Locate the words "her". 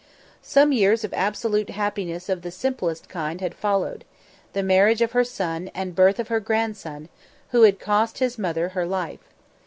5.11-5.23, 6.29-6.39, 8.69-8.87